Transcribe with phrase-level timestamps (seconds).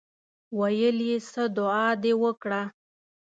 [0.57, 2.61] ویل یې څه دعا دې وکړه.